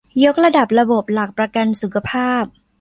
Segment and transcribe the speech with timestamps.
[0.25, 2.43] ยกระดับระบบหลักประกันสุขภาพ